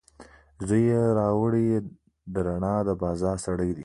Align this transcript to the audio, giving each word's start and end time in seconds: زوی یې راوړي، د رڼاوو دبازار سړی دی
زوی 0.67 0.81
یې 0.91 0.99
راوړي، 1.19 1.65
د 2.33 2.35
رڼاوو 2.47 2.85
دبازار 2.89 3.37
سړی 3.45 3.69
دی 3.77 3.79